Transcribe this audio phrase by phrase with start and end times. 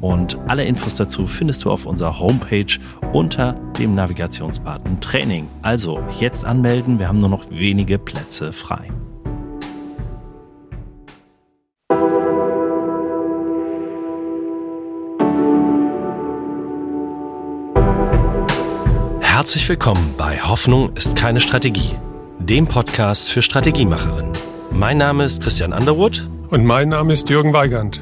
[0.00, 2.78] Und alle Infos dazu findest du auf unserer Homepage
[3.12, 5.48] unter dem Navigationsbutton Training.
[5.62, 6.98] Also jetzt anmelden.
[6.98, 8.90] Wir haben nur noch wenige Plätze frei.
[19.20, 21.96] Herzlich willkommen bei Hoffnung ist keine Strategie,
[22.38, 24.32] dem Podcast für Strategiemacherinnen.
[24.70, 26.28] Mein Name ist Christian Underwood.
[26.50, 28.00] Und mein Name ist Jürgen Weigand.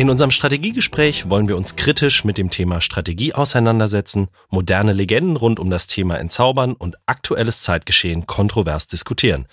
[0.00, 5.60] In unserem Strategiegespräch wollen wir uns kritisch mit dem Thema Strategie auseinandersetzen, moderne Legenden rund
[5.60, 9.46] um das Thema entzaubern und aktuelles Zeitgeschehen kontrovers diskutieren.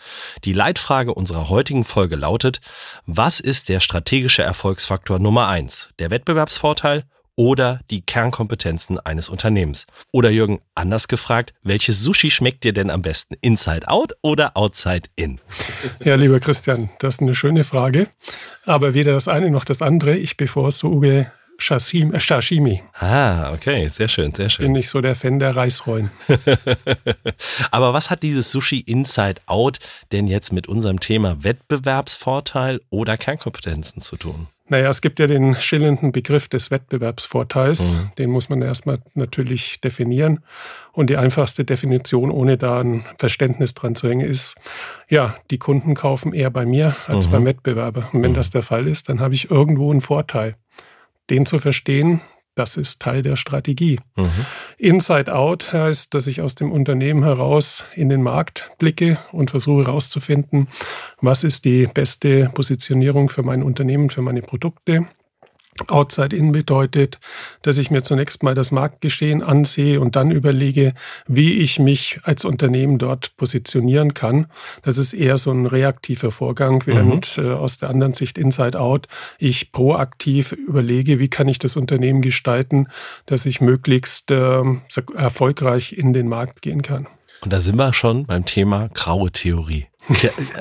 [0.46, 2.62] Die Leitfrage unserer heutigen Folge lautet,
[3.06, 5.90] was ist der strategische Erfolgsfaktor Nummer eins?
[6.00, 7.04] Der Wettbewerbsvorteil
[7.38, 9.86] oder die Kernkompetenzen eines Unternehmens.
[10.12, 13.36] Oder Jürgen, anders gefragt, welches Sushi schmeckt dir denn am besten?
[13.40, 15.40] Inside out oder outside in?
[16.04, 18.10] Ja, lieber Christian, das ist eine schöne Frage.
[18.66, 20.18] Aber weder das eine noch das andere.
[20.18, 22.84] Ich bevorzuge äh, Sashimi.
[23.00, 24.66] Ah, okay, sehr schön, sehr schön.
[24.66, 26.12] Bin nicht so der Fan der Reisrollen.
[27.72, 29.80] Aber was hat dieses Sushi Inside Out
[30.12, 34.48] denn jetzt mit unserem Thema Wettbewerbsvorteil oder Kernkompetenzen zu tun?
[34.70, 37.98] Naja, es gibt ja den schillernden Begriff des Wettbewerbsvorteils.
[37.98, 38.12] Mhm.
[38.18, 40.40] Den muss man erstmal natürlich definieren.
[40.92, 44.56] Und die einfachste Definition, ohne da ein Verständnis dran zu hängen, ist,
[45.08, 47.32] ja, die Kunden kaufen eher bei mir als mhm.
[47.32, 48.10] beim Wettbewerber.
[48.12, 48.36] Und wenn mhm.
[48.36, 50.56] das der Fall ist, dann habe ich irgendwo einen Vorteil.
[51.30, 52.22] Den zu verstehen,
[52.58, 54.00] das ist Teil der Strategie.
[54.16, 54.46] Mhm.
[54.78, 59.86] Inside Out heißt, dass ich aus dem Unternehmen heraus in den Markt blicke und versuche
[59.86, 60.68] herauszufinden,
[61.22, 65.08] was ist die beste Positionierung für mein Unternehmen, für meine Produkte
[65.88, 67.20] Outside In bedeutet,
[67.62, 70.94] dass ich mir zunächst mal das Marktgeschehen ansehe und dann überlege,
[71.28, 74.48] wie ich mich als Unternehmen dort positionieren kann.
[74.84, 77.46] Das ist eher so ein reaktiver Vorgang, während mhm.
[77.46, 79.08] äh, aus der anderen Sicht Inside Out
[79.38, 82.88] ich proaktiv überlege, wie kann ich das Unternehmen gestalten,
[83.26, 84.64] dass ich möglichst äh,
[85.16, 87.08] erfolgreich in den Markt gehen kann.
[87.42, 89.88] Und da sind wir schon beim Thema graue Theorie.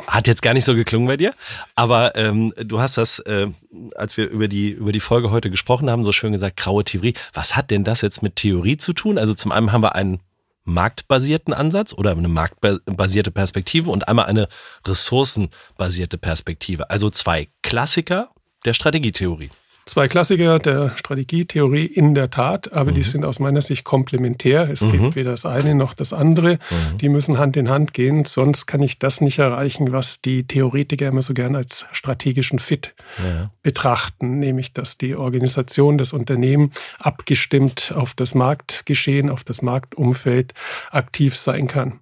[0.06, 1.34] Hat jetzt gar nicht so geklungen bei dir,
[1.74, 3.48] aber ähm, du hast das, äh,
[3.94, 7.14] als wir über die über die Folge heute gesprochen haben, so schön gesagt, graue Theorie.
[7.32, 9.18] Was hat denn das jetzt mit Theorie zu tun?
[9.18, 10.20] Also zum einen haben wir einen
[10.64, 14.48] marktbasierten Ansatz oder eine marktbasierte Perspektive und einmal eine
[14.84, 16.90] ressourcenbasierte Perspektive.
[16.90, 18.30] Also zwei Klassiker
[18.64, 19.50] der Strategietheorie.
[19.88, 22.96] Zwei Klassiker der Strategietheorie in der Tat, aber mhm.
[22.96, 24.68] die sind aus meiner Sicht komplementär.
[24.68, 24.90] Es mhm.
[24.90, 26.54] gibt weder das eine noch das andere.
[26.54, 26.98] Mhm.
[26.98, 31.06] Die müssen Hand in Hand gehen, sonst kann ich das nicht erreichen, was die Theoretiker
[31.06, 33.52] immer so gern als strategischen Fit ja.
[33.62, 40.52] betrachten, nämlich dass die Organisation, das Unternehmen abgestimmt auf das Marktgeschehen, auf das Marktumfeld
[40.90, 42.00] aktiv sein kann.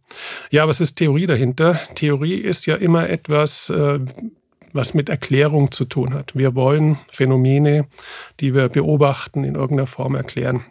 [0.50, 1.78] Ja, was ist Theorie dahinter?
[1.96, 3.98] Theorie ist ja immer etwas, äh,
[4.74, 6.36] was mit Erklärung zu tun hat.
[6.36, 7.86] Wir wollen Phänomene,
[8.40, 10.64] die wir beobachten, in irgendeiner Form erklären.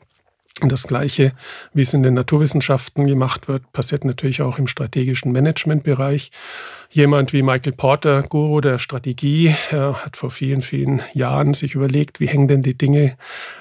[0.61, 1.33] Und das Gleiche,
[1.73, 6.31] wie es in den Naturwissenschaften gemacht wird, passiert natürlich auch im strategischen Managementbereich.
[6.95, 12.27] Jemand wie Michael Porter, Guru der Strategie, hat vor vielen, vielen Jahren sich überlegt, wie
[12.27, 13.17] hängen denn die Dinge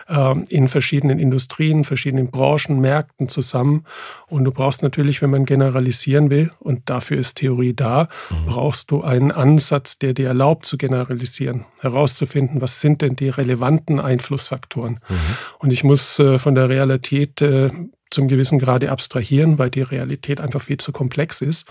[0.06, 3.86] ähm, in verschiedenen Industrien, verschiedenen Branchen, Märkten zusammen.
[4.26, 8.50] Und du brauchst natürlich, wenn man generalisieren will, und dafür ist Theorie da, mhm.
[8.50, 13.98] brauchst du einen Ansatz, der dir erlaubt zu generalisieren, herauszufinden, was sind denn die relevanten
[13.98, 15.00] Einflussfaktoren.
[15.08, 15.16] Mhm.
[15.58, 17.70] Und ich muss äh, von der Realität äh,
[18.10, 21.66] zum gewissen Grade abstrahieren, weil die Realität einfach viel zu komplex ist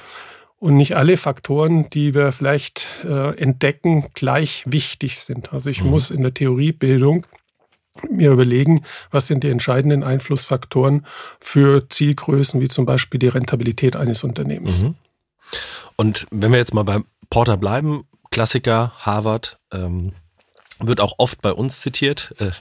[0.61, 5.51] und nicht alle Faktoren, die wir vielleicht äh, entdecken, gleich wichtig sind.
[5.51, 5.89] Also ich mhm.
[5.89, 7.25] muss in der Theoriebildung
[8.07, 11.07] mir überlegen, was sind die entscheidenden Einflussfaktoren
[11.39, 14.83] für Zielgrößen, wie zum Beispiel die Rentabilität eines Unternehmens.
[14.83, 14.93] Mhm.
[15.95, 20.13] Und wenn wir jetzt mal beim Porter bleiben, Klassiker, Harvard, ähm,
[20.87, 22.51] wird auch oft bei uns zitiert, äh,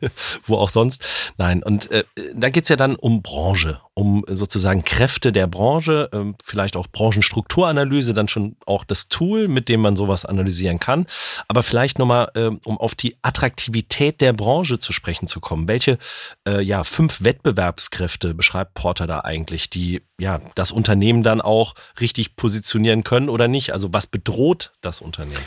[0.46, 1.04] wo auch sonst.
[1.36, 2.04] Nein, und äh,
[2.34, 8.14] da geht's ja dann um Branche, um sozusagen Kräfte der Branche, äh, vielleicht auch Branchenstrukturanalyse,
[8.14, 11.06] dann schon auch das Tool, mit dem man sowas analysieren kann.
[11.48, 15.68] Aber vielleicht nochmal, äh, um auf die Attraktivität der Branche zu sprechen zu kommen.
[15.68, 15.98] Welche
[16.46, 22.36] äh, ja, fünf Wettbewerbskräfte beschreibt Porter da eigentlich, die ja das Unternehmen dann auch richtig
[22.36, 23.72] positionieren können oder nicht?
[23.72, 25.44] Also was bedroht das Unternehmen?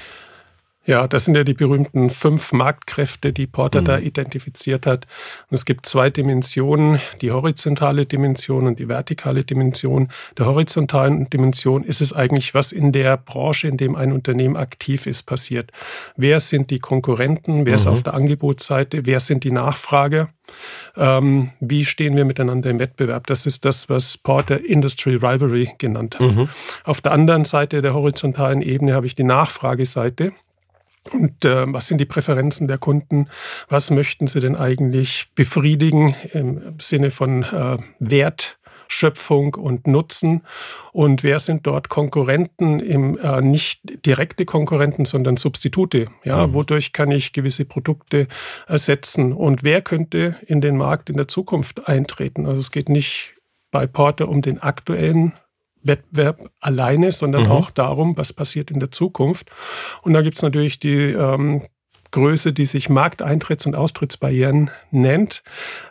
[0.86, 3.86] Ja, das sind ja die berühmten fünf Marktkräfte, die Porter mhm.
[3.86, 5.08] da identifiziert hat.
[5.50, 10.10] Und es gibt zwei Dimensionen, die horizontale Dimension und die vertikale Dimension.
[10.38, 15.08] Der horizontalen Dimension ist es eigentlich, was in der Branche, in dem ein Unternehmen aktiv
[15.08, 15.72] ist, passiert.
[16.18, 17.66] Wer sind die Konkurrenten?
[17.66, 17.80] Wer mhm.
[17.80, 19.06] ist auf der Angebotsseite?
[19.06, 20.30] Wer sind die Nachfrager?
[20.98, 23.28] Ähm, wie stehen wir miteinander im Wettbewerb?
[23.28, 26.36] Das ist das, was Porter Industry Rivalry genannt hat.
[26.36, 26.50] Mhm.
[26.84, 30.34] Auf der anderen Seite der horizontalen Ebene habe ich die Nachfrageseite.
[31.12, 33.28] Und äh, was sind die Präferenzen der Kunden?
[33.68, 38.58] Was möchten sie denn eigentlich befriedigen im Sinne von äh, Wert?
[38.94, 40.44] Schöpfung und Nutzen
[40.92, 46.08] und wer sind dort Konkurrenten im äh, nicht direkte Konkurrenten, sondern Substitute.
[46.24, 46.54] Ja, mhm.
[46.54, 48.28] wodurch kann ich gewisse Produkte
[48.68, 52.46] ersetzen und wer könnte in den Markt in der Zukunft eintreten?
[52.46, 53.34] Also es geht nicht
[53.72, 55.34] bei Porter um den aktuellen
[55.84, 57.52] Wettbewerb alleine, sondern mhm.
[57.52, 59.52] auch darum, was passiert in der Zukunft.
[60.02, 61.64] Und da gibt es natürlich die ähm,
[62.12, 65.44] Größe, die sich Markteintritts- und Austrittsbarrieren nennt.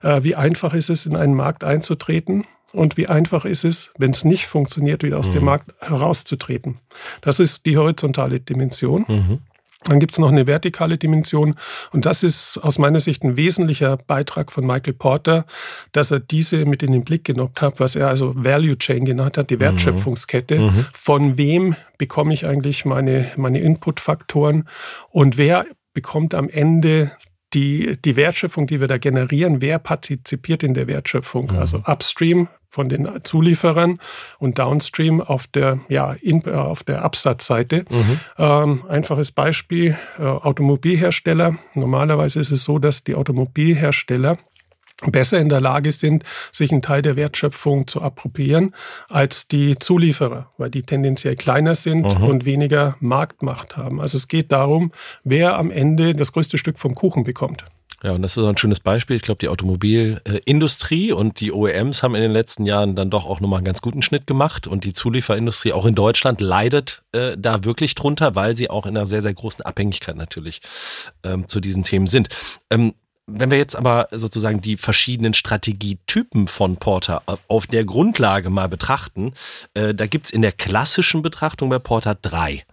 [0.03, 2.45] Äh, wie einfach ist es, in einen Markt einzutreten?
[2.73, 5.33] Und wie einfach ist es, wenn es nicht funktioniert, wieder aus mhm.
[5.33, 6.79] dem Markt herauszutreten?
[7.21, 9.05] Das ist die horizontale Dimension.
[9.07, 9.39] Mhm.
[9.85, 11.57] Dann gibt es noch eine vertikale Dimension
[11.91, 15.45] und das ist aus meiner Sicht ein wesentlicher Beitrag von Michael Porter,
[15.93, 19.39] dass er diese mit in den Blick genommen hat, was er also Value Chain genannt
[19.39, 19.61] hat, die mhm.
[19.61, 20.59] Wertschöpfungskette.
[20.59, 20.87] Mhm.
[20.93, 24.69] Von wem bekomme ich eigentlich meine, meine Inputfaktoren
[25.11, 27.13] und wer bekommt am Ende
[27.55, 31.53] die, die Wertschöpfung, die wir da generieren, wer partizipiert in der Wertschöpfung?
[31.53, 31.59] Mhm.
[31.59, 34.01] Also upstream von den Zulieferern
[34.39, 37.85] und downstream auf der, ja, in, äh, auf der Absatzseite.
[37.91, 38.21] Mhm.
[38.39, 41.59] Ähm, einfaches Beispiel, äh, Automobilhersteller.
[41.75, 44.39] Normalerweise ist es so, dass die Automobilhersteller
[45.11, 48.75] besser in der Lage sind, sich einen Teil der Wertschöpfung zu appropriieren
[49.09, 52.25] als die Zulieferer, weil die tendenziell kleiner sind mhm.
[52.25, 54.01] und weniger Marktmacht haben.
[54.01, 54.93] Also es geht darum,
[55.25, 57.67] wer am Ende das größte Stück vom Kuchen bekommt.
[58.03, 59.17] Ja, und das ist ein schönes Beispiel.
[59.17, 63.39] Ich glaube, die Automobilindustrie und die OEMs haben in den letzten Jahren dann doch auch
[63.39, 64.67] nochmal einen ganz guten Schnitt gemacht.
[64.67, 68.97] Und die Zulieferindustrie auch in Deutschland leidet äh, da wirklich drunter, weil sie auch in
[68.97, 70.61] einer sehr, sehr großen Abhängigkeit natürlich
[71.23, 72.29] ähm, zu diesen Themen sind.
[72.71, 72.95] Ähm,
[73.29, 79.33] wenn wir jetzt aber sozusagen die verschiedenen Strategietypen von Porter auf der Grundlage mal betrachten,
[79.75, 82.65] äh, da gibt's in der klassischen Betrachtung bei Porter drei.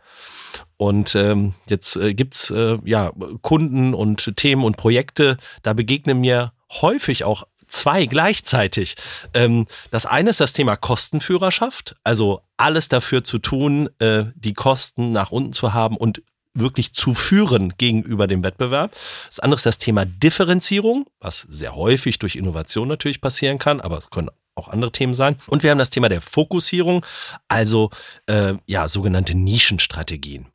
[0.80, 3.12] Und ähm, jetzt äh, gibt's äh, ja
[3.42, 8.96] Kunden und Themen und Projekte, da begegnen mir häufig auch zwei gleichzeitig.
[9.34, 15.12] Ähm, das eine ist das Thema Kostenführerschaft, also alles dafür zu tun, äh, die Kosten
[15.12, 16.24] nach unten zu haben und
[16.54, 18.96] wirklich zu führen gegenüber dem Wettbewerb.
[19.28, 23.98] Das andere ist das Thema Differenzierung, was sehr häufig durch Innovation natürlich passieren kann, aber
[23.98, 25.36] es können auch andere Themen sein.
[25.48, 27.06] Und wir haben das Thema der Fokussierung,
[27.50, 27.90] also
[28.28, 30.48] äh, ja sogenannte Nischenstrategien.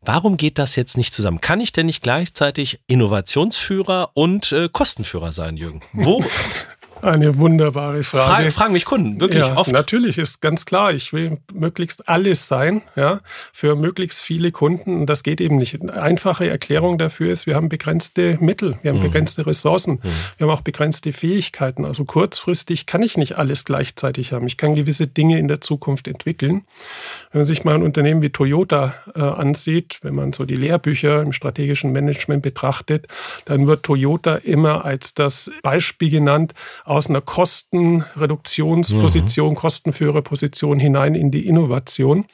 [0.00, 1.40] Warum geht das jetzt nicht zusammen?
[1.40, 5.82] Kann ich denn nicht gleichzeitig Innovationsführer und äh, Kostenführer sein, Jürgen?
[5.92, 6.22] Wo,
[7.02, 8.24] Eine wunderbare Frage.
[8.24, 9.70] Fragen, fragen mich Kunden wirklich ja, oft.
[9.70, 13.20] Natürlich ist ganz klar, ich will möglichst alles sein, ja,
[13.52, 15.00] für möglichst viele Kunden.
[15.00, 15.80] Und das geht eben nicht.
[15.80, 19.04] Eine einfache Erklärung dafür ist, wir haben begrenzte Mittel, wir haben mhm.
[19.04, 20.10] begrenzte Ressourcen, mhm.
[20.38, 21.84] wir haben auch begrenzte Fähigkeiten.
[21.84, 24.46] Also kurzfristig kann ich nicht alles gleichzeitig haben.
[24.46, 26.64] Ich kann gewisse Dinge in der Zukunft entwickeln.
[27.30, 31.22] Wenn man sich mal ein Unternehmen wie Toyota äh, ansieht, wenn man so die Lehrbücher
[31.22, 33.06] im strategischen Management betrachtet,
[33.44, 36.54] dann wird Toyota immer als das Beispiel genannt,
[36.88, 39.56] aus einer Kostenreduktionsposition, mhm.
[39.56, 42.24] Kostenführerposition hinein in die Innovation.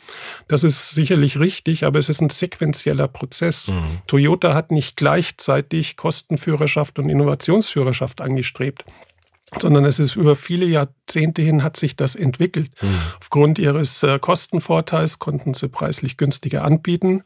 [0.49, 3.69] Das ist sicherlich richtig, aber es ist ein sequenzieller Prozess.
[3.69, 3.99] Mhm.
[4.07, 8.85] Toyota hat nicht gleichzeitig Kostenführerschaft und Innovationsführerschaft angestrebt
[9.61, 12.71] sondern es ist über viele Jahrzehnte hin hat sich das entwickelt.
[12.81, 12.99] Mhm.
[13.21, 17.23] Aufgrund ihres äh, Kostenvorteils konnten sie preislich günstiger anbieten,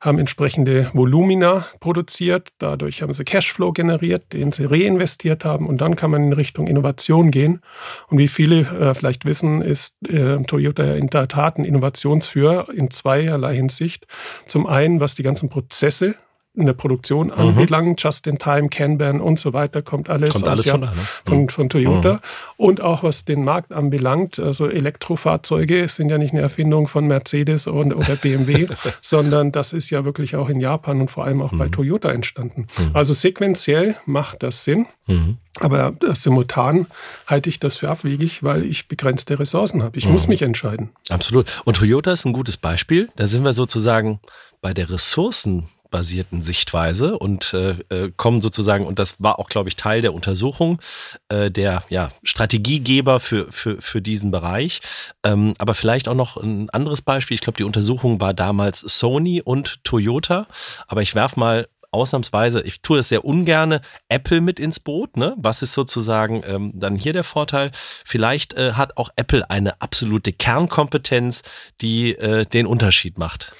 [0.00, 5.96] haben entsprechende Volumina produziert, dadurch haben sie Cashflow generiert, den sie reinvestiert haben und dann
[5.96, 7.60] kann man in Richtung Innovation gehen.
[8.08, 12.90] Und wie viele äh, vielleicht wissen, ist äh, Toyota in der Tat ein Innovationsführer in
[12.90, 14.06] zweierlei Hinsicht.
[14.46, 16.16] Zum einen, was die ganzen Prozesse
[16.56, 17.32] in der Produktion mhm.
[17.32, 20.92] anbelangt, Just-in-Time, Kanban und so weiter, kommt alles, kommt alles aus, von, ja,
[21.24, 21.48] von, mhm.
[21.48, 22.12] von, Toyota.
[22.14, 22.18] Mhm.
[22.56, 27.66] Und auch was den Markt anbelangt, also Elektrofahrzeuge sind ja nicht eine Erfindung von Mercedes
[27.66, 28.68] und, oder BMW,
[29.00, 31.58] sondern das ist ja wirklich auch in Japan und vor allem auch mhm.
[31.58, 32.68] bei Toyota entstanden.
[32.78, 32.90] Mhm.
[32.94, 34.86] Also sequenziell macht das Sinn.
[35.06, 35.38] Mhm.
[35.60, 36.86] Aber simultan
[37.26, 39.96] halte ich das für abwegig, weil ich begrenzte Ressourcen habe.
[39.98, 40.90] Ich muss mich entscheiden.
[41.10, 41.62] Absolut.
[41.64, 43.08] Und Toyota ist ein gutes Beispiel.
[43.16, 44.20] Da sind wir sozusagen
[44.60, 49.68] bei der Ressourcen produktbasierten Sichtweise und äh, äh, kommen sozusagen, und das war auch, glaube
[49.68, 50.80] ich, Teil der Untersuchung,
[51.28, 54.80] äh, der ja, Strategiegeber für, für, für diesen Bereich.
[55.24, 57.36] Ähm, aber vielleicht auch noch ein anderes Beispiel.
[57.36, 60.46] Ich glaube, die Untersuchung war damals Sony und Toyota.
[60.88, 65.16] Aber ich werf mal ausnahmsweise, ich tue es sehr ungerne, Apple mit ins Boot.
[65.16, 65.34] Ne?
[65.36, 67.70] Was ist sozusagen ähm, dann hier der Vorteil?
[68.04, 71.42] Vielleicht äh, hat auch Apple eine absolute Kernkompetenz,
[71.80, 73.52] die äh, den Unterschied macht.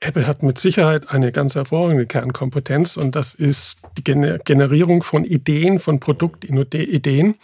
[0.00, 5.78] Apple hat mit Sicherheit eine ganz hervorragende Kernkompetenz und das ist die Generierung von Ideen,
[5.78, 7.34] von Produktideen,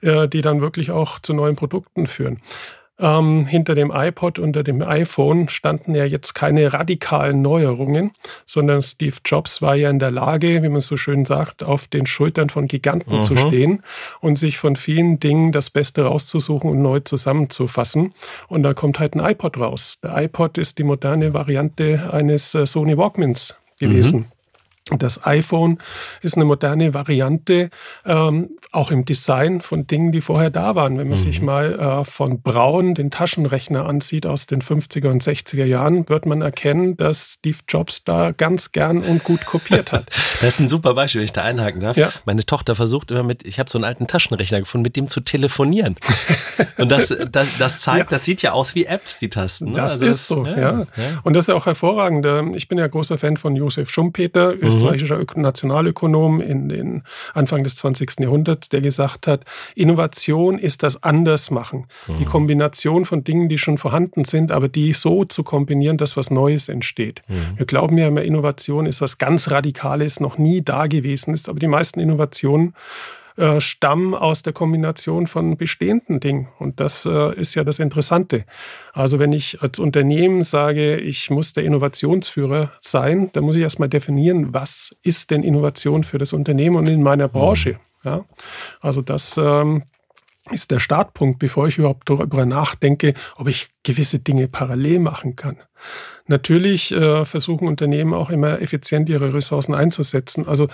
[0.00, 2.40] äh, die dann wirklich auch zu neuen Produkten führen.
[2.96, 8.12] Ähm, hinter dem iPod, unter dem iPhone standen ja jetzt keine radikalen Neuerungen,
[8.46, 12.06] sondern Steve Jobs war ja in der Lage, wie man so schön sagt, auf den
[12.06, 13.22] Schultern von Giganten mhm.
[13.24, 13.82] zu stehen
[14.20, 18.14] und sich von vielen Dingen das Beste rauszusuchen und neu zusammenzufassen.
[18.46, 19.98] Und da kommt halt ein iPod raus.
[20.04, 24.20] Der iPod ist die moderne Variante eines äh, Sony Walkmans gewesen.
[24.20, 24.33] Mhm.
[24.90, 25.78] Das iPhone
[26.20, 27.70] ist eine moderne Variante,
[28.04, 30.98] ähm, auch im Design von Dingen, die vorher da waren.
[30.98, 31.22] Wenn man mhm.
[31.22, 36.26] sich mal äh, von Braun den Taschenrechner ansieht aus den 50er und 60er Jahren, wird
[36.26, 40.04] man erkennen, dass Steve Jobs da ganz gern und gut kopiert hat.
[40.42, 41.96] das ist ein super Beispiel, wenn ich da einhaken darf.
[41.96, 42.10] Ja.
[42.26, 45.22] Meine Tochter versucht immer mit, ich habe so einen alten Taschenrechner gefunden, mit dem zu
[45.22, 45.96] telefonieren.
[46.76, 48.16] und das, das, das zeigt, ja.
[48.16, 49.70] das sieht ja aus wie Apps, die Tasten.
[49.70, 49.78] Ne?
[49.78, 51.20] Das also ist das, so, ja, ja.
[51.22, 52.26] Und das ist ja auch hervorragend.
[52.26, 55.42] Ähm, ich bin ja großer Fan von Josef Schumpeter, österreichischer mhm.
[55.42, 57.02] Nationalökonom in den
[57.32, 58.20] Anfang des 20.
[58.20, 61.86] Jahrhunderts, der gesagt hat, Innovation ist das Andersmachen.
[62.06, 62.18] Mhm.
[62.18, 66.30] Die Kombination von Dingen, die schon vorhanden sind, aber die so zu kombinieren, dass was
[66.30, 67.22] Neues entsteht.
[67.28, 67.58] Mhm.
[67.58, 71.58] Wir glauben ja immer, Innovation ist was ganz Radikales, noch nie da gewesen ist, aber
[71.58, 72.74] die meisten Innovationen
[73.36, 76.48] äh, stammen aus der Kombination von bestehenden Dingen.
[76.58, 78.44] Und das äh, ist ja das Interessante.
[78.92, 83.88] Also wenn ich als Unternehmen sage, ich muss der Innovationsführer sein, dann muss ich erstmal
[83.88, 87.70] definieren, was ist denn Innovation für das Unternehmen und in meiner Branche.
[88.04, 88.08] Mhm.
[88.08, 88.24] Ja?
[88.80, 89.82] Also das ähm,
[90.50, 95.56] ist der Startpunkt, bevor ich überhaupt darüber nachdenke, ob ich gewisse Dinge parallel machen kann.
[96.26, 100.46] Natürlich äh, versuchen Unternehmen auch immer effizient ihre Ressourcen einzusetzen.
[100.46, 100.68] Also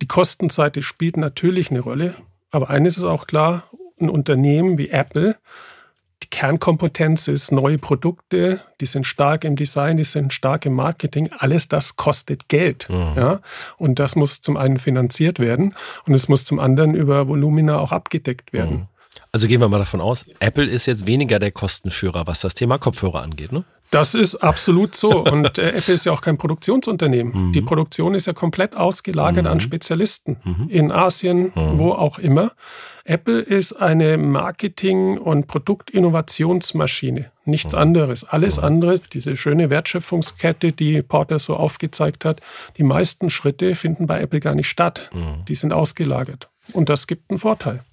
[0.00, 2.14] die Kostenseite spielt natürlich eine Rolle,
[2.50, 3.64] aber eines ist auch klar,
[4.00, 5.36] ein Unternehmen wie Apple,
[6.22, 11.30] die Kernkompetenz ist neue Produkte, die sind stark im Design, die sind stark im Marketing.
[11.38, 12.88] Alles das kostet Geld.
[12.88, 13.12] Mhm.
[13.16, 13.40] Ja?
[13.76, 15.74] Und das muss zum einen finanziert werden
[16.06, 18.76] und es muss zum anderen über Volumina auch abgedeckt werden.
[18.76, 18.88] Mhm.
[19.32, 22.78] Also gehen wir mal davon aus, Apple ist jetzt weniger der Kostenführer, was das Thema
[22.78, 23.64] Kopfhörer angeht, ne?
[23.90, 25.24] Das ist absolut so.
[25.24, 27.48] Und äh, Apple ist ja auch kein Produktionsunternehmen.
[27.48, 27.52] Mhm.
[27.52, 29.50] Die Produktion ist ja komplett ausgelagert mhm.
[29.50, 30.68] an Spezialisten mhm.
[30.68, 31.78] in Asien, mhm.
[31.78, 32.52] wo auch immer.
[33.04, 37.30] Apple ist eine Marketing- und Produktinnovationsmaschine.
[37.44, 37.78] Nichts mhm.
[37.78, 38.24] anderes.
[38.24, 38.64] Alles mhm.
[38.64, 42.40] andere, diese schöne Wertschöpfungskette, die Porter so aufgezeigt hat,
[42.78, 45.10] die meisten Schritte finden bei Apple gar nicht statt.
[45.46, 46.50] Die sind ausgelagert.
[46.72, 47.84] Und das gibt einen Vorteil.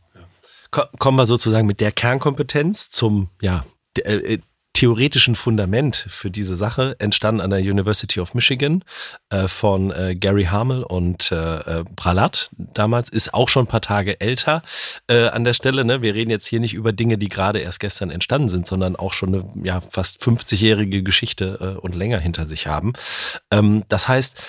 [1.00, 3.66] Kommen wir sozusagen mit der Kernkompetenz zum, ja,
[4.00, 4.40] äh,
[4.74, 8.84] theoretischen Fundament für diese Sache entstanden an der University of Michigan
[9.30, 13.82] äh, von äh, Gary Hamel und äh, äh, Pralat damals, ist auch schon ein paar
[13.82, 14.64] Tage älter
[15.08, 15.86] äh, an der Stelle.
[15.86, 16.02] Ne?
[16.02, 19.14] Wir reden jetzt hier nicht über Dinge, die gerade erst gestern entstanden sind, sondern auch
[19.14, 22.94] schon eine ja, fast 50-jährige Geschichte äh, und länger hinter sich haben.
[23.52, 24.42] Ähm, das heißt,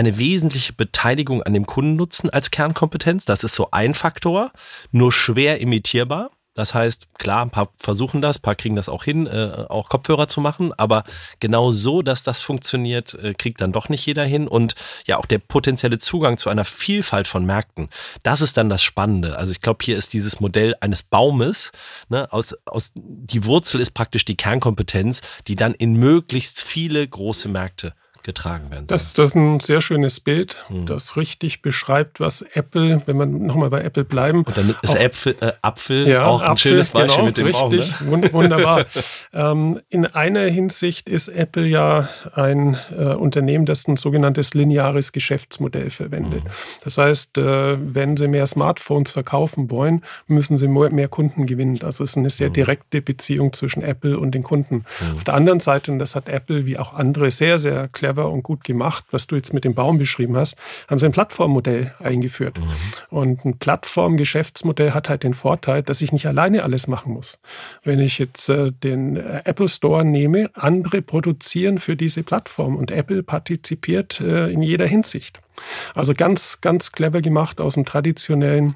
[0.00, 4.50] eine wesentliche Beteiligung an dem Kundennutzen als Kernkompetenz, das ist so ein Faktor,
[4.92, 6.30] nur schwer imitierbar.
[6.54, 9.90] Das heißt, klar, ein paar versuchen das, ein paar kriegen das auch hin, äh, auch
[9.90, 11.04] Kopfhörer zu machen, aber
[11.38, 14.48] genau so, dass das funktioniert, äh, kriegt dann doch nicht jeder hin.
[14.48, 14.74] Und
[15.06, 17.90] ja, auch der potenzielle Zugang zu einer Vielfalt von Märkten,
[18.22, 19.36] das ist dann das Spannende.
[19.36, 21.72] Also ich glaube, hier ist dieses Modell eines Baumes,
[22.08, 27.50] ne, aus, aus, die Wurzel ist praktisch die Kernkompetenz, die dann in möglichst viele große
[27.50, 28.86] Märkte getragen werden.
[28.86, 30.86] Das, das ist ein sehr schönes Bild, hm.
[30.86, 34.44] das richtig beschreibt, was Apple, wenn man nochmal bei Apple bleiben.
[34.44, 37.38] Und dann ist auch, Äpfel, äh, Apfel ja, auch ein Apfel, schönes Beispiel genau, mit
[37.38, 38.20] dem richtig, Baum.
[38.20, 38.32] Ne?
[38.32, 38.84] Wunderbar.
[39.32, 45.90] ähm, in einer Hinsicht ist Apple ja ein äh, Unternehmen, das ein sogenanntes lineares Geschäftsmodell
[45.90, 46.44] verwendet.
[46.44, 46.50] Hm.
[46.84, 51.76] Das heißt, äh, wenn sie mehr Smartphones verkaufen wollen, müssen sie mehr, mehr Kunden gewinnen.
[51.76, 52.54] Das ist eine sehr hm.
[52.54, 54.84] direkte Beziehung zwischen Apple und den Kunden.
[54.98, 55.16] Hm.
[55.16, 58.30] Auf der anderen Seite, und das hat Apple wie auch andere sehr, sehr clever clever
[58.30, 60.56] und gut gemacht, was du jetzt mit dem Baum beschrieben hast,
[60.88, 62.58] haben sie ein Plattformmodell eingeführt.
[62.58, 62.64] Mhm.
[63.08, 67.38] Und ein Plattformgeschäftsmodell hat halt den Vorteil, dass ich nicht alleine alles machen muss.
[67.84, 72.90] Wenn ich jetzt äh, den äh, Apple Store nehme, andere produzieren für diese Plattform und
[72.90, 75.40] Apple partizipiert äh, in jeder Hinsicht.
[75.94, 78.74] Also ganz, ganz clever gemacht aus dem traditionellen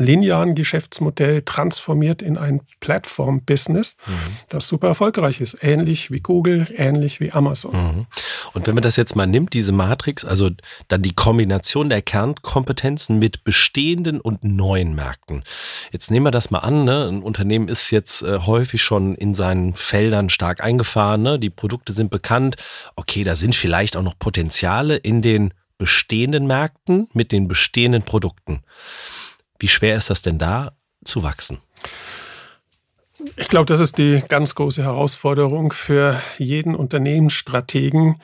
[0.00, 4.12] linearen Geschäftsmodell transformiert in ein Plattform-Business, mhm.
[4.48, 5.58] das super erfolgreich ist.
[5.60, 7.74] Ähnlich wie Google, ähnlich wie Amazon.
[7.74, 8.06] Mhm.
[8.52, 10.50] Und wenn man das jetzt mal nimmt, diese Matrix, also
[10.88, 15.42] dann die Kombination der Kernkompetenzen mit bestehenden und neuen Märkten.
[15.92, 17.08] Jetzt nehmen wir das mal an, ne?
[17.08, 21.38] ein Unternehmen ist jetzt äh, häufig schon in seinen Feldern stark eingefahren, ne?
[21.38, 22.56] die Produkte sind bekannt,
[22.96, 28.62] okay, da sind vielleicht auch noch Potenziale in den bestehenden Märkten mit den bestehenden Produkten.
[29.58, 30.72] Wie schwer ist das denn da
[31.04, 31.58] zu wachsen?
[33.36, 38.20] Ich glaube, das ist die ganz große Herausforderung für jeden Unternehmensstrategen,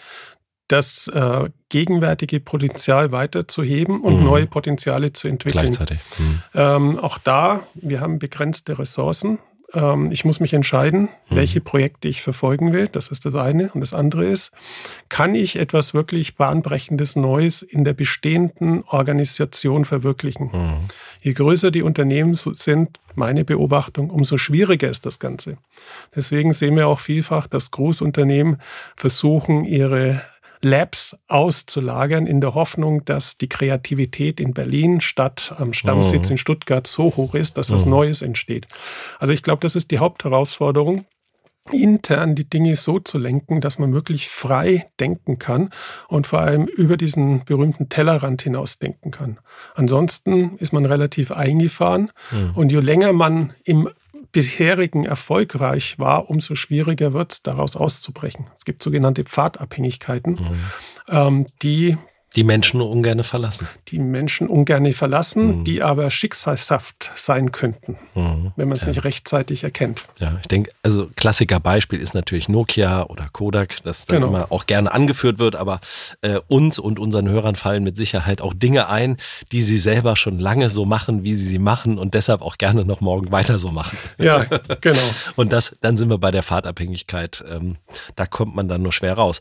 [0.69, 4.25] das äh, gegenwärtige Potenzial weiterzuheben und mhm.
[4.25, 5.67] neue Potenziale zu entwickeln.
[5.67, 5.99] Gleichzeitig.
[6.19, 6.43] Mhm.
[6.55, 9.39] Ähm, auch da, wir haben begrenzte Ressourcen.
[9.75, 11.37] Ähm, ich muss mich entscheiden, mhm.
[11.37, 12.89] welche Projekte ich verfolgen will.
[12.89, 13.71] Das ist das eine.
[13.73, 14.53] Und das andere ist,
[15.09, 20.51] kann ich etwas wirklich bahnbrechendes Neues in der bestehenden Organisation verwirklichen?
[20.53, 20.89] Mhm.
[21.21, 25.59] Je größer die Unternehmen sind, meine Beobachtung, umso schwieriger ist das Ganze.
[26.15, 28.59] Deswegen sehen wir auch vielfach, dass Großunternehmen
[28.97, 30.23] versuchen, ihre
[30.63, 36.33] Labs auszulagern, in der Hoffnung, dass die Kreativität in Berlin statt am Stammsitz mhm.
[36.33, 37.91] in Stuttgart so hoch ist, dass was mhm.
[37.91, 38.67] Neues entsteht.
[39.19, 41.07] Also ich glaube, das ist die Hauptherausforderung
[41.71, 45.71] intern die Dinge so zu lenken, dass man wirklich frei denken kann
[46.09, 49.39] und vor allem über diesen berühmten Tellerrand hinaus denken kann.
[49.75, 52.53] Ansonsten ist man relativ eingefahren mhm.
[52.57, 53.89] und je länger man im
[54.33, 58.47] bisherigen erfolgreich war, umso schwieriger wird es, daraus auszubrechen.
[58.55, 60.61] Es gibt sogenannte Pfadabhängigkeiten, mhm.
[61.09, 61.97] ähm, die
[62.37, 63.69] die Menschen ungern verlassen.
[63.89, 65.65] Die Menschen ungern verlassen, mhm.
[65.65, 68.53] die aber schicksalshaft sein könnten, mhm.
[68.57, 68.89] wenn man es ja.
[68.89, 70.07] nicht rechtzeitig erkennt.
[70.19, 74.29] Ja, ich denke, also Klassikerbeispiel ist natürlich Nokia oder Kodak, das dann genau.
[74.29, 75.81] immer auch gerne angeführt wird, aber
[76.23, 79.17] äh, uns und unseren Hörern fallen mit Sicherheit auch Dinge ein,
[79.53, 82.85] die sie selber schon lange so machen, wie sie sie machen und deshalb auch gerne
[82.85, 83.99] noch morgen weiter so machen.
[84.19, 84.45] Ja,
[84.81, 84.99] genau.
[85.37, 87.45] und das, dann sind wir bei der Fahrtabhängigkeit.
[87.49, 87.77] Ähm,
[88.17, 89.41] da kommt man dann nur schwer raus.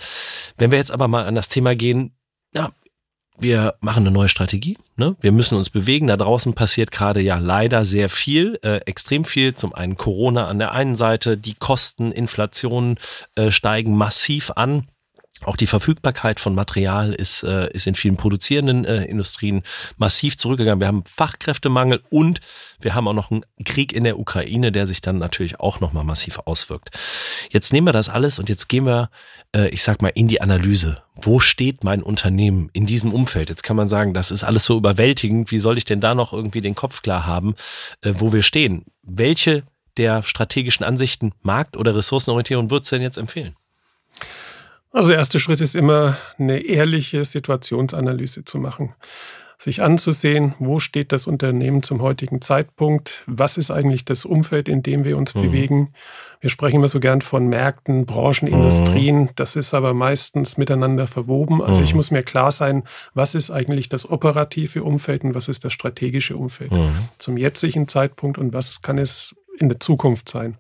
[0.57, 2.13] Wenn wir jetzt aber mal an das Thema gehen,
[2.53, 2.71] ja,
[3.41, 4.77] wir machen eine neue Strategie.
[4.95, 5.15] Ne?
[5.19, 6.07] Wir müssen uns bewegen.
[6.07, 9.55] Da draußen passiert gerade ja leider sehr viel, äh, extrem viel.
[9.55, 12.98] Zum einen Corona an der einen Seite, die Kosten, Inflation
[13.36, 14.88] äh, steigen massiv an.
[15.43, 19.63] Auch die Verfügbarkeit von Material ist, äh, ist in vielen produzierenden äh, Industrien
[19.98, 20.79] massiv zurückgegangen.
[20.79, 22.39] Wir haben Fachkräftemangel und
[22.79, 26.03] wir haben auch noch einen Krieg in der Ukraine, der sich dann natürlich auch nochmal
[26.03, 26.91] massiv auswirkt.
[27.50, 29.10] Jetzt nehmen wir das alles und jetzt gehen wir,
[29.55, 31.01] äh, ich sag mal, in die Analyse.
[31.15, 33.50] Wo steht mein Unternehmen in diesem Umfeld?
[33.50, 35.51] Jetzt kann man sagen, das ist alles so überwältigend.
[35.51, 37.55] Wie soll ich denn da noch irgendwie den Kopf klar haben,
[38.03, 38.85] äh, wo wir stehen?
[39.01, 39.63] Welche
[39.98, 43.55] der strategischen Ansichten, Markt- oder Ressourcenorientierung würdest du denn jetzt empfehlen?
[44.91, 48.93] Also der erste Schritt ist immer eine ehrliche Situationsanalyse zu machen.
[49.57, 54.81] Sich anzusehen, wo steht das Unternehmen zum heutigen Zeitpunkt, was ist eigentlich das Umfeld, in
[54.81, 55.41] dem wir uns mhm.
[55.43, 55.93] bewegen.
[56.39, 58.55] Wir sprechen immer so gern von Märkten, Branchen, mhm.
[58.55, 59.29] Industrien.
[59.35, 61.61] Das ist aber meistens miteinander verwoben.
[61.61, 61.85] Also mhm.
[61.85, 65.73] ich muss mir klar sein, was ist eigentlich das operative Umfeld und was ist das
[65.73, 67.09] strategische Umfeld mhm.
[67.19, 70.57] zum jetzigen Zeitpunkt und was kann es in der Zukunft sein.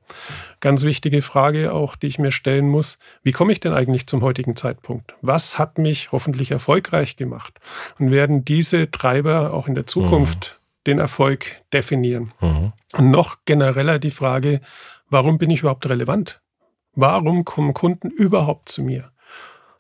[0.59, 4.21] Ganz wichtige Frage auch, die ich mir stellen muss, wie komme ich denn eigentlich zum
[4.21, 5.15] heutigen Zeitpunkt?
[5.21, 7.59] Was hat mich hoffentlich erfolgreich gemacht?
[7.99, 10.83] Und werden diese Treiber auch in der Zukunft mhm.
[10.87, 12.31] den Erfolg definieren?
[12.39, 12.73] Mhm.
[12.93, 14.61] Und noch genereller die Frage,
[15.09, 16.41] warum bin ich überhaupt relevant?
[16.93, 19.11] Warum kommen Kunden überhaupt zu mir?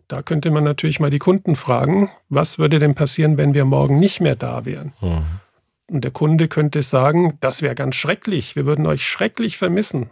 [0.07, 3.99] Da könnte man natürlich mal die Kunden fragen, was würde denn passieren, wenn wir morgen
[3.99, 4.93] nicht mehr da wären?
[4.99, 5.23] Mhm.
[5.91, 10.09] Und der Kunde könnte sagen, das wäre ganz schrecklich, wir würden euch schrecklich vermissen.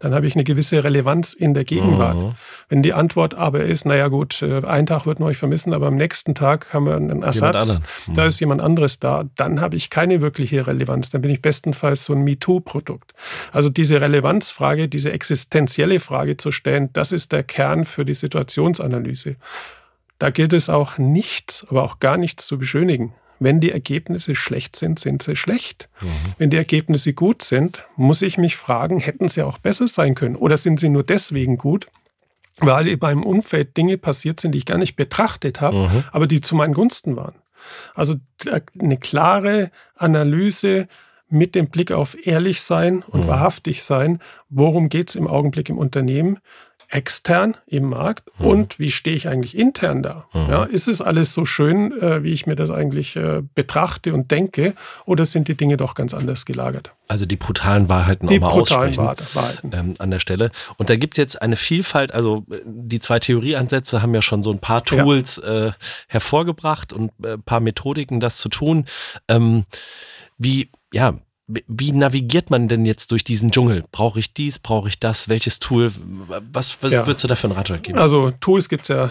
[0.00, 2.16] Dann habe ich eine gewisse Relevanz in der Gegenwart.
[2.16, 2.34] Mhm.
[2.68, 5.86] Wenn die Antwort aber ist, naja gut, äh, ein Tag würden wir euch vermissen, aber
[5.86, 8.14] am nächsten Tag haben wir einen Ersatz, mhm.
[8.14, 11.10] da ist jemand anderes da, dann habe ich keine wirkliche Relevanz.
[11.10, 13.14] Dann bin ich bestenfalls so ein MeToo-Produkt.
[13.52, 19.36] Also diese Relevanzfrage, diese existenzielle Frage zu stellen, das ist der Kern für die Situationsanalyse.
[20.18, 23.14] Da gilt es auch nichts, aber auch gar nichts zu beschönigen.
[23.40, 25.88] Wenn die Ergebnisse schlecht sind, sind sie schlecht.
[26.02, 26.06] Mhm.
[26.38, 30.36] Wenn die Ergebnisse gut sind, muss ich mich fragen, hätten sie auch besser sein können?
[30.36, 31.88] Oder sind sie nur deswegen gut,
[32.58, 36.04] weil in meinem Umfeld Dinge passiert sind, die ich gar nicht betrachtet habe, mhm.
[36.12, 37.34] aber die zu meinen Gunsten waren?
[37.94, 38.16] Also
[38.78, 40.86] eine klare Analyse
[41.30, 43.28] mit dem Blick auf ehrlich sein und mhm.
[43.28, 46.40] wahrhaftig sein, worum geht es im Augenblick im Unternehmen,
[46.90, 48.46] extern im Markt mhm.
[48.46, 50.26] und wie stehe ich eigentlich intern da?
[50.32, 50.50] Mhm.
[50.50, 54.30] Ja, ist es alles so schön, äh, wie ich mir das eigentlich äh, betrachte und
[54.30, 54.74] denke,
[55.06, 56.92] oder sind die Dinge doch ganz anders gelagert?
[57.06, 59.70] Also die brutalen Wahrheiten die auch mal brutalen aussprechen Wahrheiten.
[59.72, 60.50] Ähm, an der Stelle.
[60.78, 64.50] Und da gibt's jetzt eine Vielfalt, also äh, die zwei Theorieansätze haben ja schon so
[64.50, 65.68] ein paar Tools ja.
[65.68, 65.72] äh,
[66.08, 68.84] hervorgebracht und äh, paar Methodiken, das zu tun.
[69.28, 69.64] Ähm,
[70.38, 71.18] wie, ja,
[71.66, 73.84] wie navigiert man denn jetzt durch diesen Dschungel?
[73.92, 75.28] Brauche ich dies, brauche ich das?
[75.28, 75.92] Welches Tool?
[76.52, 77.06] Was, was ja.
[77.06, 77.98] würdest du da für einen Ratschlag geben?
[77.98, 79.10] Also Tools gibt es ja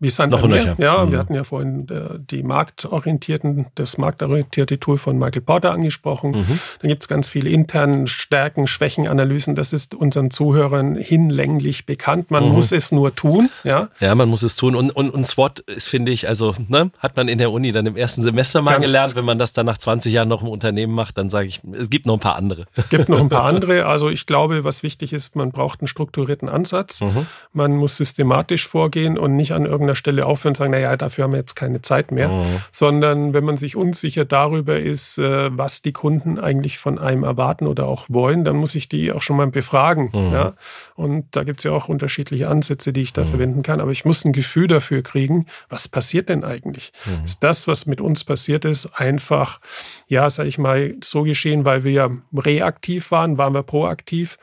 [0.00, 0.42] Wie Noch
[0.78, 1.12] Ja, mhm.
[1.12, 6.30] wir hatten ja vorhin äh, die marktorientierten, das marktorientierte Tool von Michael Porter angesprochen.
[6.30, 6.58] Mhm.
[6.80, 9.54] Dann gibt es ganz viele internen Stärken, Schwächen, Analysen.
[9.54, 12.30] Das ist unseren Zuhörern hinlänglich bekannt.
[12.30, 12.52] Man mhm.
[12.52, 13.50] muss es nur tun.
[13.62, 14.74] Ja, ja man muss es tun.
[14.74, 17.84] Und, und, und SWOT ist, finde ich, also ne, hat man in der Uni dann
[17.84, 19.16] im ersten Semester mal ganz gelernt.
[19.16, 21.90] Wenn man das dann nach 20 Jahren noch im Unternehmen macht, dann sage ich, es
[21.90, 22.64] gibt noch ein paar andere.
[22.74, 23.84] Es gibt noch ein paar andere.
[23.84, 27.02] Also ich glaube, was wichtig ist, man braucht einen strukturierten Ansatz.
[27.02, 27.26] Mhm.
[27.52, 31.32] Man muss systematisch vorgehen und nicht an irgendeiner Stelle aufhören und sagen, naja, dafür haben
[31.32, 32.28] wir jetzt keine Zeit mehr.
[32.28, 32.60] Mhm.
[32.70, 37.66] Sondern wenn man sich unsicher darüber ist, äh, was die Kunden eigentlich von einem erwarten
[37.66, 40.10] oder auch wollen, dann muss ich die auch schon mal befragen.
[40.12, 40.32] Mhm.
[40.32, 40.52] Ja?
[40.94, 43.28] Und da gibt es ja auch unterschiedliche Ansätze, die ich da mhm.
[43.28, 43.80] verwenden kann.
[43.80, 46.92] Aber ich muss ein Gefühl dafür kriegen, was passiert denn eigentlich?
[47.06, 47.24] Mhm.
[47.24, 49.60] Ist das, was mit uns passiert ist, einfach,
[50.08, 54.38] ja, sag ich mal, so geschehen, weil wir ja reaktiv waren, waren wir proaktiv?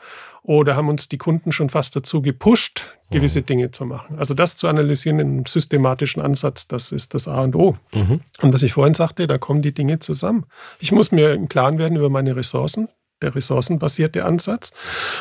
[0.47, 3.45] Oder haben uns die Kunden schon fast dazu gepusht, gewisse mhm.
[3.45, 4.17] Dinge zu machen.
[4.17, 7.75] Also das zu analysieren in einem systematischen Ansatz, das ist das A und O.
[7.93, 8.21] Mhm.
[8.41, 10.45] Und was ich vorhin sagte, da kommen die Dinge zusammen.
[10.79, 12.87] Ich muss mir im Klaren werden über meine Ressourcen,
[13.21, 14.71] der ressourcenbasierte Ansatz.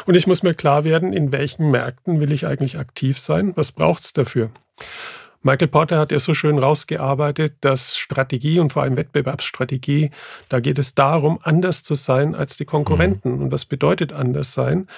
[0.07, 3.73] Und ich muss mir klar werden, in welchen Märkten will ich eigentlich aktiv sein, was
[3.73, 4.51] braucht es dafür.
[5.47, 10.11] Michael Porter hat ja so schön rausgearbeitet, dass Strategie und vor allem Wettbewerbsstrategie,
[10.49, 13.37] da geht es darum, anders zu sein als die Konkurrenten.
[13.37, 13.43] Mhm.
[13.43, 14.89] Und das bedeutet anders sein.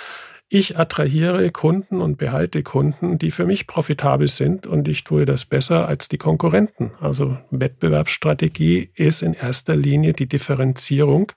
[0.49, 5.45] Ich attrahiere Kunden und behalte Kunden, die für mich profitabel sind und ich tue das
[5.45, 6.93] besser als die Konkurrenten.
[6.99, 11.33] Also Wettbewerbsstrategie ist in erster Linie die Differenzierung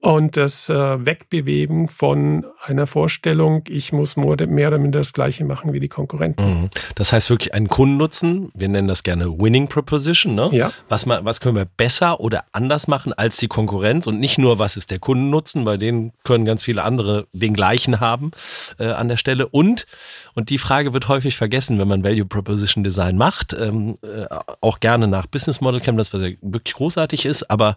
[0.00, 5.72] und das äh, Wegbewegen von einer Vorstellung, ich muss mehr oder minder das Gleiche machen
[5.72, 6.44] wie die Konkurrenten.
[6.44, 6.70] Mhm.
[6.94, 10.50] Das heißt wirklich einen Kundennutzen, wir nennen das gerne Winning Proposition, ne?
[10.52, 10.70] Ja.
[10.88, 14.76] Was, was können wir besser oder anders machen als die Konkurrenz und nicht nur, was
[14.76, 18.32] ist der Kundennutzen, bei denen können ganz viele andere den gleichen haben
[18.78, 19.48] äh, an der Stelle.
[19.48, 19.86] Und,
[20.34, 24.26] und die Frage wird häufig vergessen, wenn man Value Proposition Design macht, ähm, äh,
[24.60, 27.76] auch gerne nach Business Model Canvas, was ja wirklich großartig ist, aber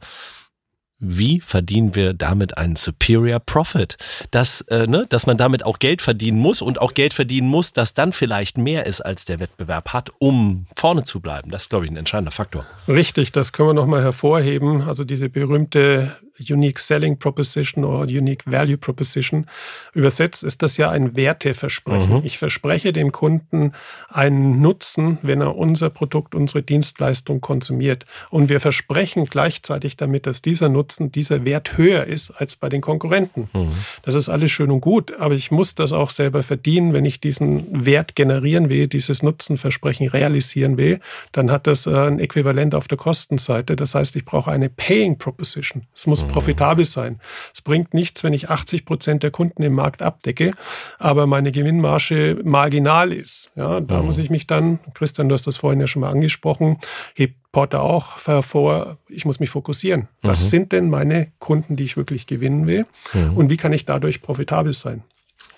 [1.00, 3.98] wie verdienen wir damit einen Superior Profit?
[4.32, 7.74] Dass, äh, ne, dass man damit auch Geld verdienen muss und auch Geld verdienen muss,
[7.74, 11.52] das dann vielleicht mehr ist, als der Wettbewerb hat, um vorne zu bleiben.
[11.52, 12.66] Das ist, glaube ich, ein entscheidender Faktor.
[12.88, 14.82] Richtig, das können wir nochmal hervorheben.
[14.82, 19.46] Also diese berühmte Unique Selling Proposition oder Unique Value Proposition.
[19.94, 22.18] Übersetzt ist das ja ein Werteversprechen.
[22.18, 22.22] Mhm.
[22.24, 23.74] Ich verspreche dem Kunden
[24.08, 28.06] einen Nutzen, wenn er unser Produkt, unsere Dienstleistung konsumiert.
[28.30, 32.82] Und wir versprechen gleichzeitig damit, dass dieser Nutzen, dieser Wert höher ist als bei den
[32.82, 33.50] Konkurrenten.
[33.54, 33.72] Mhm.
[34.04, 36.94] Das ist alles schön und gut, aber ich muss das auch selber verdienen.
[36.94, 41.00] Wenn ich diesen Wert generieren will, dieses Nutzenversprechen realisieren will,
[41.32, 43.76] dann hat das äh, ein Äquivalent auf der Kostenseite.
[43.76, 45.84] Das heißt, ich brauche eine Paying Proposition.
[45.94, 46.29] Es muss.
[46.30, 47.20] Profitabel sein.
[47.54, 50.52] Es bringt nichts, wenn ich 80 Prozent der Kunden im Markt abdecke,
[50.98, 53.52] aber meine Gewinnmarge marginal ist.
[53.56, 54.06] Ja, da mhm.
[54.06, 56.78] muss ich mich dann, Christian, du hast das vorhin ja schon mal angesprochen,
[57.14, 60.08] hebt Porter auch hervor, ich muss mich fokussieren.
[60.22, 60.50] Was mhm.
[60.50, 62.86] sind denn meine Kunden, die ich wirklich gewinnen will?
[63.14, 63.36] Mhm.
[63.36, 65.04] Und wie kann ich dadurch profitabel sein?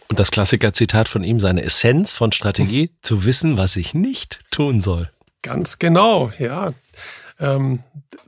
[0.08, 2.98] Und das Klassiker-Zitat von ihm, seine Essenz von Strategie, mhm.
[3.02, 5.10] zu wissen, was ich nicht tun soll.
[5.42, 6.74] Ganz genau, ja.
[7.42, 7.80] Ähm,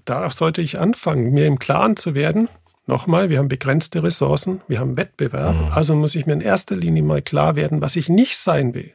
[0.05, 2.49] da sollte ich anfangen, mir im Klaren zu werden.
[2.85, 5.71] Nochmal, wir haben begrenzte Ressourcen, wir haben Wettbewerb, mhm.
[5.71, 8.91] also muss ich mir in erster Linie mal klar werden, was ich nicht sein will.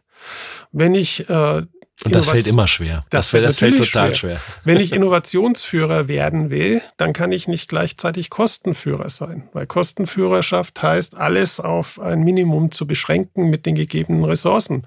[0.72, 1.62] Wenn ich äh,
[2.04, 3.04] und das fällt immer schwer.
[3.11, 4.37] Das, das, das fällt total schwer.
[4.37, 4.40] schwer.
[4.64, 11.16] Wenn ich Innovationsführer werden will, dann kann ich nicht gleichzeitig Kostenführer sein, weil Kostenführerschaft heißt,
[11.16, 14.84] alles auf ein Minimum zu beschränken mit den gegebenen Ressourcen.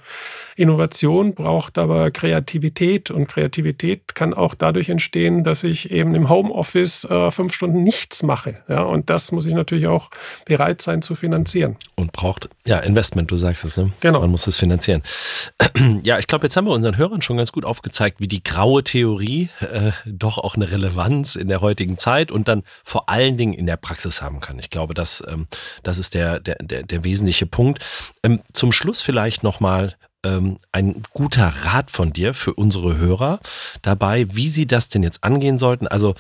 [0.56, 7.06] Innovation braucht aber Kreativität und Kreativität kann auch dadurch entstehen, dass ich eben im Homeoffice
[7.06, 8.58] äh, fünf Stunden nichts mache.
[8.68, 10.12] Ja, und das muss ich natürlich auch
[10.46, 11.78] bereit sein zu finanzieren.
[11.96, 13.92] Und braucht ja Investment, du sagst es, ne?
[14.02, 14.22] Genau.
[14.22, 15.04] Man muss es finanzieren.
[16.04, 18.84] Ja, ich glaube, jetzt haben wir unseren Hörern schon ganz gut aufgezeigt, wie die graue
[18.84, 23.54] Theorie äh, doch auch eine Relevanz in der heutigen Zeit und dann vor allen Dingen
[23.54, 24.60] in der Praxis haben kann.
[24.60, 25.48] Ich glaube, das, ähm,
[25.82, 27.84] das ist der, der, der, der wesentliche Punkt.
[28.24, 33.40] Ähm, zum Schluss vielleicht nochmal ähm, ein guter Rat von dir für unsere Hörer
[33.82, 35.88] dabei, wie sie das denn jetzt angehen sollten.
[35.88, 36.14] Also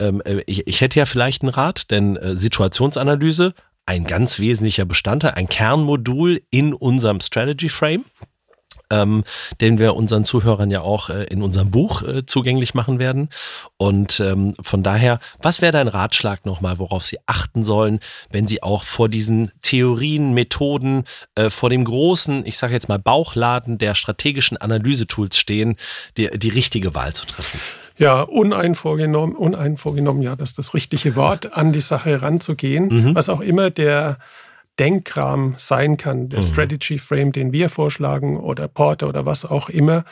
[0.00, 3.54] ähm, äh, ich, ich hätte ja vielleicht einen Rat, denn äh, Situationsanalyse,
[3.86, 8.04] ein ganz wesentlicher Bestandteil, ein Kernmodul in unserem Strategy Frame
[8.94, 9.24] ähm,
[9.60, 13.28] den wir unseren Zuhörern ja auch äh, in unserem Buch äh, zugänglich machen werden.
[13.76, 18.62] Und ähm, von daher, was wäre dein Ratschlag nochmal, worauf Sie achten sollen, wenn Sie
[18.62, 21.04] auch vor diesen Theorien, Methoden,
[21.34, 25.76] äh, vor dem großen, ich sage jetzt mal Bauchladen der strategischen Analysetools stehen,
[26.16, 27.60] die, die richtige Wahl zu treffen?
[27.96, 33.14] Ja, uneinvorgenommen, uneinvorgenommen, ja, das ist das richtige Wort, an die Sache ranzugehen, mhm.
[33.14, 34.18] was auch immer der
[34.78, 36.44] Denkrahmen sein kann, der mhm.
[36.44, 40.04] Strategy Frame, den wir vorschlagen oder Porter oder was auch immer,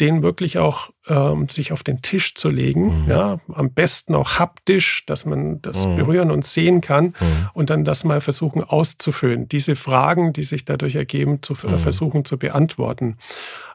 [0.00, 3.10] den wirklich auch ähm, sich auf den Tisch zu legen, mhm.
[3.10, 5.96] ja, am besten auch haptisch, dass man das mhm.
[5.96, 7.50] berühren und sehen kann mhm.
[7.52, 9.48] und dann das mal versuchen auszufüllen.
[9.48, 11.78] Diese Fragen, die sich dadurch ergeben, zu äh, mhm.
[11.78, 13.18] versuchen zu beantworten.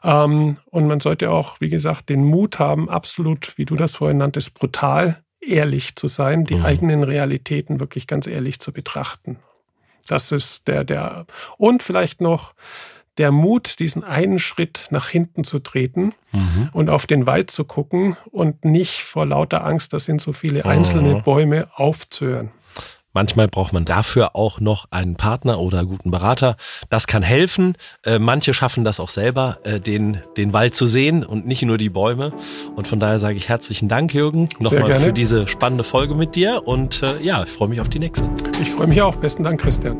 [0.04, 4.18] Ähm, und man sollte auch, wie gesagt, den Mut haben, absolut, wie du das vorhin
[4.18, 6.66] nanntest, brutal ehrlich zu sein, die mhm.
[6.66, 9.38] eigenen Realitäten wirklich ganz ehrlich zu betrachten.
[10.10, 12.54] Das ist der, der, und vielleicht noch,
[13.18, 16.70] der Mut, diesen einen Schritt nach hinten zu treten mhm.
[16.72, 20.64] und auf den Wald zu gucken und nicht vor lauter Angst, das sind so viele
[20.64, 21.22] einzelne mhm.
[21.22, 22.50] Bäume, aufzuhören.
[23.12, 26.56] Manchmal braucht man dafür auch noch einen Partner oder guten Berater.
[26.88, 27.74] Das kann helfen.
[28.04, 31.78] Äh, manche schaffen das auch selber, äh, den, den Wald zu sehen und nicht nur
[31.78, 32.32] die Bäume.
[32.76, 36.66] Und von daher sage ich herzlichen Dank, Jürgen, nochmal für diese spannende Folge mit dir.
[36.66, 38.28] Und äh, ja, ich freue mich auf die nächste.
[38.62, 39.16] Ich freue mich auch.
[39.16, 39.96] Besten Dank, Christian.